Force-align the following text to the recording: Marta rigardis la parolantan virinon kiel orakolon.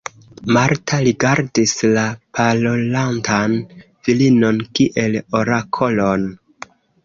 Marta 0.55 0.97
rigardis 1.07 1.73
la 1.97 2.05
parolantan 2.39 3.55
virinon 4.09 4.61
kiel 4.81 5.23
orakolon. 5.45 6.31